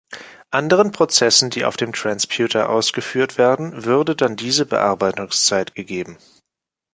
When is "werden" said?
3.37-3.85